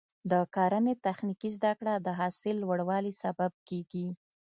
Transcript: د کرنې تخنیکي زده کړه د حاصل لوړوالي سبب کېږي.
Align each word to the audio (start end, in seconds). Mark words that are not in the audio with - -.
د 0.31 0.33
کرنې 0.55 0.93
تخنیکي 1.05 1.49
زده 1.57 1.71
کړه 1.79 1.93
د 1.97 2.07
حاصل 2.19 2.55
لوړوالي 2.63 3.13
سبب 3.23 3.51
کېږي. 3.69 4.07